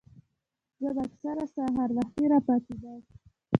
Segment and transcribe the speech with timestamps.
[0.79, 2.99] زۀ به اکثر سحر وختي راپاسېدم